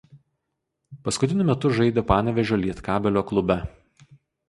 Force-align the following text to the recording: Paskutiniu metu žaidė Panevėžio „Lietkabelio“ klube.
Paskutiniu 1.09 1.47
metu 1.51 1.73
žaidė 1.81 2.07
Panevėžio 2.15 2.61
„Lietkabelio“ 2.65 3.27
klube. 3.33 3.63